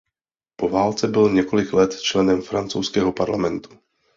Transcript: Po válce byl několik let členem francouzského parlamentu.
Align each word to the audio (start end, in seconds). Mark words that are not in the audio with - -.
Po 0.55 0.69
válce 0.69 1.07
byl 1.07 1.29
několik 1.33 1.73
let 1.73 2.01
členem 2.01 2.41
francouzského 2.41 3.11
parlamentu. 3.13 3.69